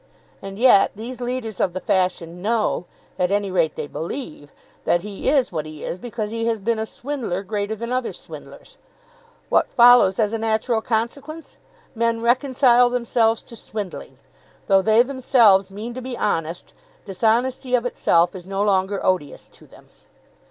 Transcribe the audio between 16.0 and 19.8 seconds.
be honest, dishonesty of itself is no longer odious to